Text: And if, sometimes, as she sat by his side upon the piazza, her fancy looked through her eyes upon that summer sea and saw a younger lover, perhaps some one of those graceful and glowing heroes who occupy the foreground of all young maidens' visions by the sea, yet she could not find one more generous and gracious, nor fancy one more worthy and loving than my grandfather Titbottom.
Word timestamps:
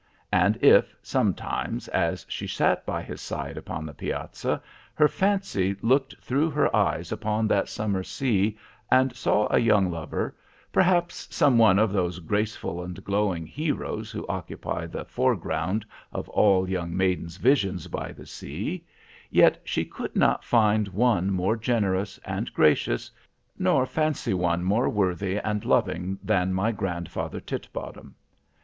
And 0.33 0.57
if, 0.63 0.95
sometimes, 1.03 1.87
as 1.89 2.25
she 2.27 2.47
sat 2.47 2.87
by 2.87 3.03
his 3.03 3.21
side 3.21 3.55
upon 3.55 3.85
the 3.85 3.93
piazza, 3.93 4.59
her 4.95 5.07
fancy 5.07 5.75
looked 5.79 6.15
through 6.23 6.49
her 6.49 6.75
eyes 6.75 7.11
upon 7.11 7.47
that 7.49 7.69
summer 7.69 8.01
sea 8.01 8.57
and 8.89 9.15
saw 9.15 9.45
a 9.51 9.59
younger 9.59 9.91
lover, 9.91 10.35
perhaps 10.73 11.27
some 11.29 11.59
one 11.59 11.77
of 11.77 11.93
those 11.93 12.17
graceful 12.17 12.81
and 12.83 13.03
glowing 13.03 13.45
heroes 13.45 14.09
who 14.09 14.25
occupy 14.25 14.87
the 14.87 15.05
foreground 15.05 15.85
of 16.11 16.27
all 16.29 16.67
young 16.67 16.97
maidens' 16.97 17.37
visions 17.37 17.85
by 17.87 18.11
the 18.11 18.25
sea, 18.25 18.83
yet 19.29 19.61
she 19.63 19.85
could 19.85 20.15
not 20.15 20.43
find 20.43 20.87
one 20.87 21.31
more 21.31 21.55
generous 21.55 22.17
and 22.25 22.51
gracious, 22.55 23.11
nor 23.59 23.85
fancy 23.85 24.33
one 24.33 24.63
more 24.63 24.89
worthy 24.89 25.37
and 25.41 25.63
loving 25.63 26.17
than 26.23 26.55
my 26.55 26.71
grandfather 26.71 27.39
Titbottom. 27.39 28.15